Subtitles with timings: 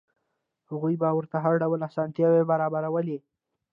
[0.69, 3.17] هغوی به ورته هر ډول اسانتیاوې برابرولې.